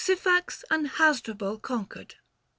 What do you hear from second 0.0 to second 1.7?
SYPHAX AND HASDRUBAL